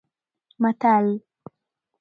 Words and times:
متل 0.61 1.05